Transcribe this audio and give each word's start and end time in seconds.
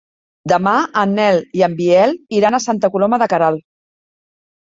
Demà 0.51 0.71
en 1.01 1.13
Nel 1.19 1.37
i 1.59 1.63
en 1.67 1.75
Biel 1.81 2.15
iran 2.39 2.59
a 2.59 2.61
Santa 2.65 2.91
Coloma 2.97 3.21
de 3.25 3.29
Queralt. 3.37 3.63